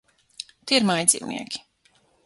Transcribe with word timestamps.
Tie 0.71 0.79
ir 0.81 0.87
mājdzīvnieki. 0.91 1.65